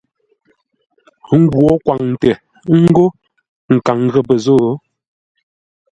[1.41, 2.31] Ngwǒ kwaŋtə
[2.81, 3.05] ńgó
[3.73, 4.57] nkaŋ ghəpə́ zô.